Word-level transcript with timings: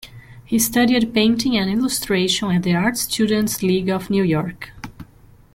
He 0.43 0.57
studied 0.57 1.13
painting 1.13 1.55
and 1.55 1.69
illustration 1.69 2.49
at 2.49 2.63
the 2.63 2.73
Art 2.73 2.97
Students 2.97 3.61
League 3.61 3.89
of 3.89 4.09
New 4.09 4.23
York. 4.23 4.71